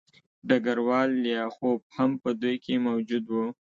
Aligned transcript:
ډګروال 0.47 1.09
لیاخوف 1.25 1.81
هم 1.97 2.11
په 2.23 2.29
دوی 2.41 2.55
کې 2.63 2.75
موجود 2.87 3.25
و 3.29 3.35